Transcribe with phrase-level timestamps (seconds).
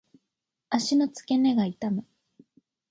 [0.71, 2.03] 足の付け根が痛む。